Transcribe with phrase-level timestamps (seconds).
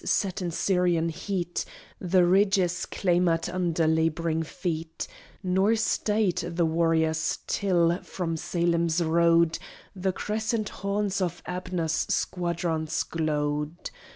[0.03, 1.63] Set in Syrian heat,
[1.99, 5.07] The ridges clamoured under labouring feet;
[5.43, 9.59] Nor stayed the warriors till, from Salem's road,
[9.95, 13.91] The crescent horns of Abner's squadrons glowed.